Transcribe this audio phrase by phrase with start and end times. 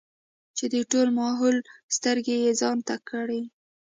[0.57, 1.57] چې د ټول ماحول
[1.95, 3.45] سترګې يې ځان ته کړې ـ